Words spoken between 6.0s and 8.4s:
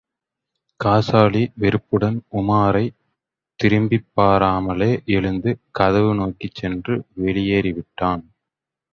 நோக்கிச் சென்று வெளியேறிவிட்டான்.